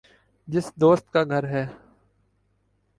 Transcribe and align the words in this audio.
جس 0.47 0.71
دوست 0.75 1.05
کا 1.13 1.23
گھر 1.23 1.43
ہے 1.47 1.65